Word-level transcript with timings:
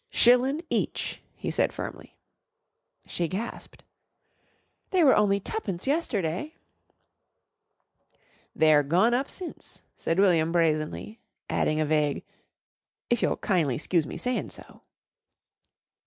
"Shillin' 0.09 0.63
each," 0.71 1.21
he 1.35 1.51
said 1.51 1.71
firmly. 1.71 2.17
She 3.05 3.27
gasped. 3.27 3.83
"They 4.89 5.03
were 5.03 5.15
only 5.15 5.39
twopence 5.39 5.85
yesterday." 5.85 6.55
"They're 8.55 8.81
gone 8.81 9.13
up 9.13 9.29
since," 9.29 9.83
said 9.95 10.17
William 10.17 10.51
brazenly, 10.51 11.19
adding 11.51 11.79
a 11.79 11.85
vague, 11.85 12.23
"if 13.11 13.21
you'll 13.21 13.37
kin'ly 13.37 13.77
'scuse 13.77 14.07
me 14.07 14.17
sayin' 14.17 14.49
so." 14.49 14.81